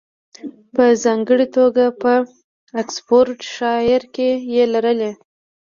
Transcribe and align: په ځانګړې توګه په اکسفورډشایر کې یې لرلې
په 0.75 0.83
ځانګړې 1.03 1.47
توګه 1.57 1.85
په 2.01 2.13
اکسفورډشایر 2.81 4.01
کې 4.15 4.29
یې 4.53 4.63
لرلې 4.73 5.11